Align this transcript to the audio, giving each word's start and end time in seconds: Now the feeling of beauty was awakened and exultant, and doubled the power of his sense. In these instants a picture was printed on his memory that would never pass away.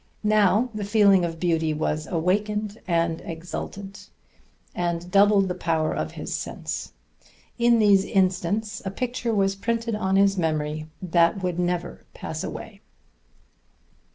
Now 0.23 0.71
the 0.73 0.83
feeling 0.83 1.23
of 1.23 1.39
beauty 1.39 1.75
was 1.75 2.07
awakened 2.07 2.79
and 2.87 3.21
exultant, 3.21 4.09
and 4.73 5.11
doubled 5.11 5.47
the 5.47 5.53
power 5.53 5.93
of 5.93 6.13
his 6.13 6.33
sense. 6.33 6.93
In 7.59 7.77
these 7.77 8.03
instants 8.03 8.81
a 8.83 8.89
picture 8.89 9.31
was 9.35 9.55
printed 9.55 9.93
on 9.93 10.15
his 10.15 10.39
memory 10.39 10.87
that 11.03 11.43
would 11.43 11.59
never 11.59 12.03
pass 12.15 12.43
away. 12.43 12.81